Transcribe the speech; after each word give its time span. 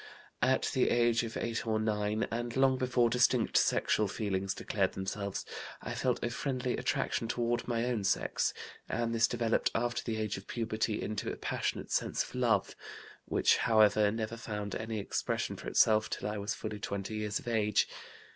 "At 0.41 0.71
the 0.73 0.89
age 0.89 1.21
of 1.21 1.37
8 1.37 1.67
or 1.67 1.79
9, 1.79 2.23
and 2.31 2.57
long 2.57 2.75
before 2.75 3.07
distinct 3.07 3.55
sexual 3.55 4.07
feelings 4.07 4.55
declared 4.55 4.93
themselves, 4.93 5.45
I 5.79 5.93
felt 5.93 6.23
a 6.23 6.31
friendly 6.31 6.75
attraction 6.75 7.27
toward 7.27 7.67
my 7.67 7.85
own 7.85 8.03
sex, 8.03 8.51
and 8.89 9.13
this 9.13 9.27
developed 9.27 9.69
after 9.75 10.01
the 10.03 10.17
age 10.17 10.37
of 10.37 10.47
puberty 10.47 10.99
into 10.99 11.31
a 11.31 11.35
passionate 11.35 11.91
sense 11.91 12.23
of 12.23 12.33
love, 12.33 12.75
which, 13.25 13.57
however, 13.57 14.09
never 14.09 14.37
found 14.37 14.73
any 14.73 14.97
expression 14.97 15.55
for 15.55 15.67
itself 15.67 16.09
till 16.09 16.27
I 16.27 16.39
was 16.39 16.55
fully 16.55 16.79
20 16.79 17.13
years 17.13 17.37
of 17.37 17.47
age. 17.47 17.87